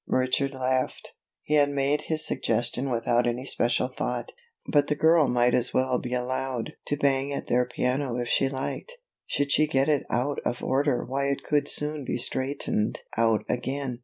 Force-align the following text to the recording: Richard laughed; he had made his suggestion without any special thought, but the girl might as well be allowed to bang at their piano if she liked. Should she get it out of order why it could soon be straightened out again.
Richard 0.07 0.55
laughed; 0.55 1.11
he 1.43 1.53
had 1.53 1.69
made 1.69 2.01
his 2.07 2.25
suggestion 2.25 2.89
without 2.89 3.27
any 3.27 3.45
special 3.45 3.87
thought, 3.87 4.31
but 4.65 4.87
the 4.87 4.95
girl 4.95 5.27
might 5.27 5.53
as 5.53 5.75
well 5.75 5.99
be 5.99 6.11
allowed 6.15 6.71
to 6.87 6.97
bang 6.97 7.31
at 7.31 7.45
their 7.45 7.67
piano 7.67 8.17
if 8.17 8.27
she 8.27 8.49
liked. 8.49 8.93
Should 9.27 9.51
she 9.51 9.67
get 9.67 9.87
it 9.89 10.01
out 10.09 10.39
of 10.43 10.63
order 10.63 11.05
why 11.05 11.27
it 11.27 11.43
could 11.43 11.67
soon 11.67 12.03
be 12.03 12.17
straightened 12.17 13.01
out 13.15 13.45
again. 13.47 13.99